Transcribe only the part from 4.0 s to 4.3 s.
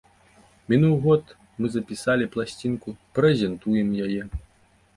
яе.